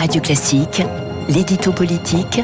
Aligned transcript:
Radio 0.00 0.22
Classique, 0.22 0.82
l'édito 1.28 1.72
politique 1.72 2.40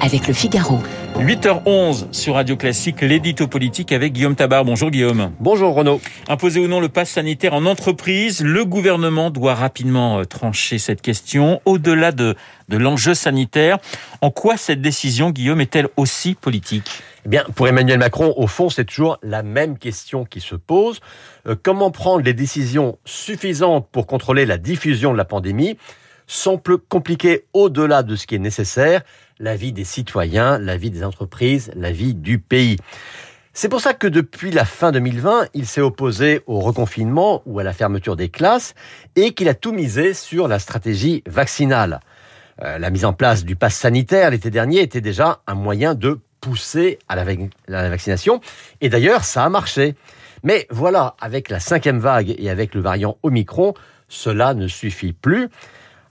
avec 0.00 0.26
le 0.26 0.34
Figaro. 0.34 0.80
8h11 1.20 2.12
sur 2.12 2.34
Radio 2.34 2.56
Classique, 2.56 3.00
l'édito 3.00 3.46
politique 3.46 3.92
avec 3.92 4.12
Guillaume 4.12 4.34
Tabar. 4.34 4.64
Bonjour 4.64 4.90
Guillaume. 4.90 5.30
Bonjour 5.38 5.72
Renaud. 5.72 6.00
Imposer 6.26 6.58
ou 6.58 6.66
non 6.66 6.80
le 6.80 6.88
pass 6.88 7.10
sanitaire 7.10 7.54
en 7.54 7.64
entreprise, 7.64 8.42
le 8.42 8.64
gouvernement 8.64 9.30
doit 9.30 9.54
rapidement 9.54 10.18
euh, 10.18 10.24
trancher 10.24 10.78
cette 10.78 11.00
question. 11.00 11.60
Au-delà 11.64 12.10
de, 12.10 12.34
de 12.70 12.76
l'enjeu 12.76 13.14
sanitaire, 13.14 13.78
en 14.20 14.32
quoi 14.32 14.56
cette 14.56 14.80
décision, 14.80 15.30
Guillaume, 15.30 15.60
est-elle 15.60 15.86
aussi 15.96 16.34
politique? 16.34 16.90
Eh 17.24 17.28
bien, 17.28 17.44
pour 17.54 17.68
Emmanuel 17.68 18.00
Macron, 18.00 18.34
au 18.36 18.48
fond, 18.48 18.68
c'est 18.68 18.84
toujours 18.84 19.18
la 19.22 19.44
même 19.44 19.78
question 19.78 20.24
qui 20.24 20.40
se 20.40 20.56
pose. 20.56 20.98
Euh, 21.46 21.54
comment 21.62 21.92
prendre 21.92 22.24
les 22.24 22.34
décisions 22.34 22.98
suffisantes 23.04 23.86
pour 23.92 24.08
contrôler 24.08 24.44
la 24.44 24.58
diffusion 24.58 25.12
de 25.12 25.16
la 25.16 25.24
pandémie? 25.24 25.76
Sans 26.26 26.60
compliquer 26.88 27.44
au-delà 27.52 28.02
de 28.02 28.16
ce 28.16 28.26
qui 28.26 28.34
est 28.34 28.40
nécessaire 28.40 29.02
la 29.38 29.56
vie 29.56 29.72
des 29.72 29.84
citoyens, 29.84 30.58
la 30.58 30.76
vie 30.76 30.90
des 30.90 31.04
entreprises, 31.04 31.70
la 31.74 31.92
vie 31.92 32.14
du 32.14 32.38
pays. 32.38 32.76
C'est 33.52 33.68
pour 33.68 33.80
ça 33.80 33.94
que 33.94 34.06
depuis 34.06 34.50
la 34.50 34.64
fin 34.64 34.92
2020, 34.92 35.48
il 35.54 35.66
s'est 35.66 35.80
opposé 35.80 36.42
au 36.46 36.60
reconfinement 36.60 37.42
ou 37.46 37.58
à 37.58 37.64
la 37.64 37.72
fermeture 37.72 38.16
des 38.16 38.28
classes 38.28 38.74
et 39.14 39.32
qu'il 39.32 39.48
a 39.48 39.54
tout 39.54 39.72
misé 39.72 40.12
sur 40.14 40.46
la 40.46 40.58
stratégie 40.58 41.22
vaccinale. 41.26 42.00
Euh, 42.62 42.78
la 42.78 42.90
mise 42.90 43.04
en 43.04 43.12
place 43.12 43.44
du 43.44 43.56
pass 43.56 43.74
sanitaire 43.74 44.30
l'été 44.30 44.50
dernier 44.50 44.80
était 44.80 45.00
déjà 45.00 45.40
un 45.46 45.54
moyen 45.54 45.94
de 45.94 46.20
pousser 46.40 46.98
à 47.08 47.16
la 47.16 47.88
vaccination 47.88 48.40
et 48.80 48.88
d'ailleurs 48.88 49.24
ça 49.24 49.44
a 49.44 49.48
marché. 49.48 49.94
Mais 50.42 50.66
voilà, 50.70 51.16
avec 51.18 51.48
la 51.48 51.60
cinquième 51.60 51.98
vague 51.98 52.34
et 52.38 52.50
avec 52.50 52.74
le 52.74 52.80
variant 52.80 53.16
Omicron, 53.22 53.74
cela 54.08 54.54
ne 54.54 54.68
suffit 54.68 55.12
plus. 55.12 55.48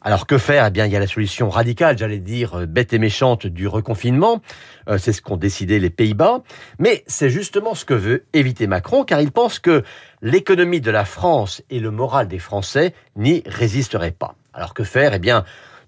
Alors 0.08 0.28
que 0.28 0.38
faire? 0.38 0.68
Eh 0.68 0.70
bien, 0.70 0.86
il 0.86 0.92
y 0.92 0.96
a 0.96 1.00
la 1.00 1.08
solution 1.08 1.50
radicale, 1.50 1.98
j'allais 1.98 2.20
dire 2.20 2.60
euh, 2.60 2.66
bête 2.68 2.94
et 2.94 3.00
méchante 3.00 3.48
du 3.48 3.68
reconfinement. 3.68 4.40
Euh, 4.88 5.00
c'est 5.00 5.12
ce 5.12 5.20
qu'ont 5.20 5.36
décidé 5.36 5.80
les 5.80 5.90
Pays-Bas. 5.90 6.44
Mais 6.78 7.04
c'est 7.08 7.32
justement 7.32 7.74
ce 7.74 7.86
que 7.86 7.96
veut 7.96 8.24
éviter 8.32 8.68
Macron, 8.68 9.04
car 9.04 9.20
il 9.20 9.32
pense 9.32 9.58
que 9.58 9.84
l'économie 10.22 10.80
de 10.80 10.92
la 10.92 11.06
France 11.06 11.64
et 11.72 11.80
le 11.80 11.90
moral 11.90 12.28
des 12.28 12.38
Français 12.38 12.94
n'y 13.16 13.42
résisteraient 13.48 14.12
pas. 14.12 14.36
Alors 14.54 14.76
que 14.76 14.84
faire? 14.84 15.16
Eh 15.16 15.20
bien, 15.20 15.44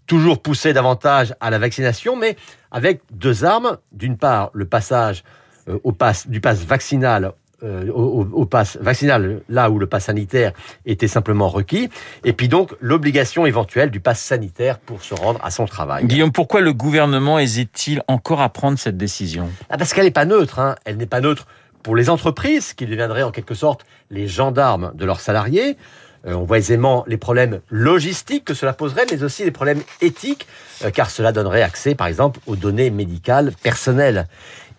toujours 0.07 0.41
pousser 0.41 0.73
davantage 0.73 1.35
à 1.39 1.51
la 1.51 1.59
vaccination, 1.59 2.15
mais 2.15 2.37
avec 2.71 3.01
deux 3.11 3.45
armes. 3.45 3.77
D'une 3.91 4.17
part, 4.17 4.49
le 4.53 4.65
passage 4.65 5.23
euh, 5.69 5.77
au 5.83 5.95
du 6.25 6.41
pass 6.41 6.65
vaccinal 6.65 7.33
euh, 7.63 7.89
au, 7.89 8.45
pass 8.45 8.77
vaccinal, 8.79 9.41
là 9.49 9.71
où 9.71 9.79
le 9.79 9.87
pass 9.87 10.05
sanitaire 10.05 10.51
était 10.85 11.07
simplement 11.07 11.49
requis, 11.49 11.89
et 12.23 12.33
puis 12.33 12.47
donc 12.47 12.75
l'obligation 12.81 13.47
éventuelle 13.47 13.89
du 13.89 13.99
pass 13.99 14.19
sanitaire 14.19 14.77
pour 14.77 15.01
se 15.01 15.15
rendre 15.15 15.39
à 15.43 15.49
son 15.49 15.65
travail. 15.65 16.05
Guillaume, 16.05 16.31
pourquoi 16.31 16.61
le 16.61 16.71
gouvernement 16.71 17.39
hésite-t-il 17.39 18.03
encore 18.07 18.41
à 18.41 18.49
prendre 18.49 18.77
cette 18.77 18.97
décision? 18.97 19.49
Ah, 19.71 19.77
Parce 19.77 19.93
qu'elle 19.93 20.05
n'est 20.05 20.11
pas 20.11 20.25
neutre. 20.25 20.59
Hein. 20.59 20.75
Elle 20.85 20.97
n'est 20.97 21.07
pas 21.07 21.19
neutre 21.19 21.47
pour 21.81 21.95
les 21.95 22.11
entreprises 22.11 22.73
qui 22.73 22.85
deviendraient 22.85 23.23
en 23.23 23.31
quelque 23.31 23.55
sorte 23.55 23.85
les 24.11 24.27
gendarmes 24.27 24.91
de 24.93 25.05
leurs 25.05 25.19
salariés. 25.19 25.77
Euh, 26.25 26.33
on 26.33 26.43
voit 26.43 26.57
aisément 26.57 27.03
les 27.07 27.17
problèmes 27.17 27.61
logistiques 27.69 28.45
que 28.45 28.53
cela 28.53 28.73
poserait, 28.73 29.05
mais 29.11 29.23
aussi 29.23 29.43
les 29.43 29.51
problèmes 29.51 29.81
éthiques, 30.01 30.47
euh, 30.83 30.91
car 30.91 31.09
cela 31.09 31.31
donnerait 31.31 31.61
accès, 31.61 31.95
par 31.95 32.07
exemple, 32.07 32.39
aux 32.47 32.55
données 32.55 32.89
médicales 32.89 33.51
personnelles. 33.63 34.27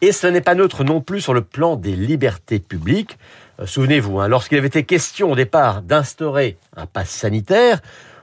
Et 0.00 0.12
ce 0.12 0.26
n'est 0.26 0.40
pas 0.40 0.54
neutre 0.54 0.84
non 0.84 1.00
plus 1.00 1.20
sur 1.20 1.34
le 1.34 1.42
plan 1.42 1.76
des 1.76 1.96
libertés 1.96 2.60
publiques. 2.60 3.18
Euh, 3.60 3.66
souvenez-vous, 3.66 4.20
hein, 4.20 4.28
lorsqu'il 4.28 4.58
avait 4.58 4.68
été 4.68 4.84
question 4.84 5.32
au 5.32 5.36
départ 5.36 5.82
d'instaurer 5.82 6.56
un 6.76 6.86
pass 6.86 7.10
sanitaire, 7.10 7.80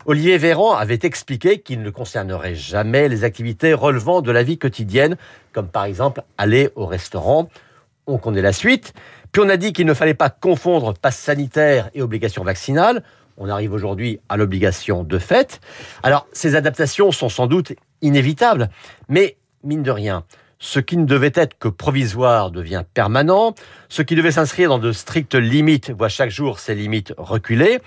Olivier 0.08 0.38
Véran 0.38 0.76
avait 0.76 1.00
expliqué 1.02 1.60
qu'il 1.60 1.82
ne 1.82 1.90
concernerait 1.90 2.54
jamais 2.54 3.10
les 3.10 3.24
activités 3.24 3.74
relevant 3.74 4.22
de 4.22 4.32
la 4.32 4.44
vie 4.44 4.60
quotidienne, 4.60 5.18
comme 5.52 5.68
par 5.68 5.86
exemple 5.86 6.22
aller 6.38 6.70
au 6.76 6.86
restaurant. 6.86 7.50
On 8.08 8.18
connaît 8.18 8.42
la 8.42 8.54
suite. 8.54 8.94
Puis 9.32 9.42
on 9.46 9.50
a 9.50 9.58
dit 9.58 9.74
qu'il 9.74 9.86
ne 9.86 9.94
fallait 9.94 10.14
pas 10.14 10.30
confondre 10.30 10.94
passe 10.94 11.18
sanitaire 11.18 11.90
et 11.94 12.02
obligation 12.02 12.44
vaccinale. 12.44 13.04
On 13.38 13.50
arrive 13.50 13.74
aujourd'hui 13.74 14.20
à 14.30 14.38
l'obligation 14.38 15.04
de 15.04 15.20
fait. 15.20 15.60
Alors, 16.04 16.28
ces 16.32 16.56
adaptations 16.56 17.12
sont 17.12 17.30
sans 17.30 17.48
doute 17.48 17.74
inévitables, 18.02 18.70
mais 19.10 19.38
mine 19.64 19.84
de 19.84 19.92
rien, 19.92 20.24
ce 20.60 20.80
qui 20.80 20.98
ne 20.98 21.06
devait 21.06 21.34
être 21.36 21.58
que 21.58 21.68
provisoire 21.68 22.52
devient 22.52 22.84
permanent, 22.94 23.54
ce 23.90 24.02
qui 24.02 24.16
devait 24.16 24.32
s'inscrire 24.32 24.70
dans 24.70 24.80
de 24.80 24.92
strictes 24.92 25.36
limites 25.36 25.92
voit 25.92 26.08
chaque 26.08 26.30
jour 26.30 26.60
ces 26.60 26.76
limites 26.76 27.14
reculer. 27.18 27.80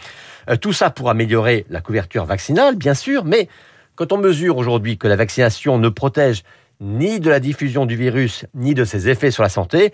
Euh, 0.50 0.56
tout 0.56 0.72
ça 0.72 0.91
pour 0.91 1.09
améliorer 1.09 1.65
la 1.71 1.81
couverture 1.81 2.25
vaccinale, 2.25 2.76
bien 2.76 2.94
sûr, 2.94 3.25
mais 3.25 3.48
quand 3.94 4.12
on 4.12 4.19
mesure 4.19 4.59
aujourd'hui 4.59 4.98
que 4.98 5.09
la 5.09 5.16
vaccination 5.16 5.78
ne 5.78 5.88
protège 5.88 6.44
ni 6.81 7.21
de 7.21 7.31
la 7.31 7.41
diffusion 7.41 7.87
du 7.87 7.97
virus, 7.97 8.47
ni 8.55 8.75
de 8.75 8.84
ses 8.84 9.09
effets 9.09 9.31
sur 9.31 9.43
la 9.43 9.49
santé, 9.49 9.93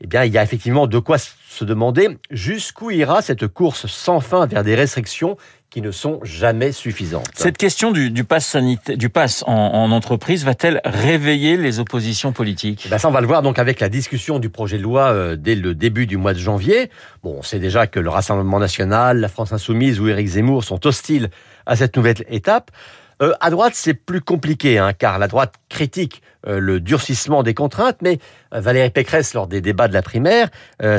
eh 0.00 0.06
bien, 0.06 0.24
il 0.24 0.32
y 0.32 0.38
a 0.38 0.42
effectivement 0.44 0.86
de 0.86 0.98
quoi 1.00 1.18
se 1.18 1.64
demander 1.64 2.18
jusqu'où 2.30 2.90
ira 2.92 3.20
cette 3.20 3.48
course 3.48 3.86
sans 3.86 4.20
fin 4.20 4.46
vers 4.46 4.62
des 4.62 4.76
restrictions 4.76 5.36
qui 5.70 5.82
ne 5.82 5.90
sont 5.90 6.20
jamais 6.22 6.72
suffisantes. 6.72 7.26
Cette 7.34 7.58
question 7.58 7.90
du, 7.90 8.10
du 8.10 8.24
pass 8.24 8.46
sanitaire, 8.46 8.96
du 8.96 9.10
pass 9.10 9.44
en, 9.46 9.90
entreprise 9.90 10.44
va-t-elle 10.44 10.80
réveiller 10.84 11.56
les 11.56 11.78
oppositions 11.78 12.32
politiques? 12.32 12.84
Eh 12.86 12.88
ben 12.88 12.98
Ça, 12.98 13.08
on 13.08 13.12
va 13.12 13.20
le 13.20 13.26
voir 13.26 13.42
donc 13.42 13.58
avec 13.58 13.80
la 13.80 13.88
discussion 13.88 14.38
du 14.38 14.50
projet 14.50 14.78
de 14.78 14.82
loi 14.82 15.12
euh, 15.12 15.36
dès 15.36 15.56
le 15.56 15.74
début 15.74 16.06
du 16.06 16.16
mois 16.16 16.32
de 16.32 16.38
janvier. 16.38 16.90
Bon, 17.22 17.36
on 17.38 17.42
sait 17.42 17.58
déjà 17.58 17.86
que 17.86 18.00
le 18.00 18.08
Rassemblement 18.08 18.60
national, 18.60 19.18
la 19.18 19.28
France 19.28 19.52
insoumise 19.52 20.00
ou 20.00 20.08
Éric 20.08 20.28
Zemmour 20.28 20.64
sont 20.64 20.86
hostiles 20.86 21.28
à 21.66 21.76
cette 21.76 21.96
nouvelle 21.96 22.24
étape. 22.28 22.70
Euh, 23.20 23.34
à 23.40 23.50
droite, 23.50 23.72
c'est 23.74 23.94
plus 23.94 24.20
compliqué, 24.20 24.78
hein, 24.78 24.92
car 24.92 25.18
la 25.18 25.26
droite 25.26 25.54
critique 25.68 26.22
euh, 26.46 26.60
le 26.60 26.78
durcissement 26.78 27.42
des 27.42 27.54
contraintes, 27.54 27.96
mais 28.00 28.18
euh, 28.54 28.60
Valérie 28.60 28.90
Pécresse, 28.90 29.34
lors 29.34 29.48
des 29.48 29.60
débats 29.60 29.88
de 29.88 29.94
la 29.94 30.02
primaire, 30.02 30.48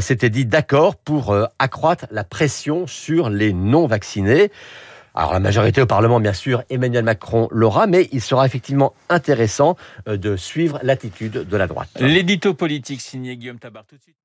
s'était 0.02 0.30
dit 0.30 0.46
d'accord 0.46 0.96
pour 0.96 1.36
accroître 1.58 2.06
la 2.12 2.24
pression 2.24 2.88
sur 2.88 3.30
les 3.30 3.54
non-vaccinés. 3.54 4.52
Alors 5.16 5.34
la 5.34 5.40
majorité 5.40 5.82
au 5.82 5.86
Parlement, 5.86 6.20
bien 6.20 6.34
sûr, 6.34 6.64
Emmanuel 6.70 7.04
Macron 7.04 7.48
l'aura, 7.52 7.88
mais 7.88 8.10
il 8.12 8.22
sera 8.22 8.46
effectivement 8.46 8.94
intéressant 9.10 9.76
de 10.06 10.36
suivre 10.36 10.80
l'attitude 10.84 11.48
de 11.48 11.58
la 11.58 11.68
droite. 11.68 11.90
L'édito 12.00 12.54
politique 12.54 13.02
signé 13.02 13.38
Guillaume 13.38 13.60
Tabar 13.60 13.86
tout 13.86 13.96
de 13.96 14.02
suite. 14.02 14.16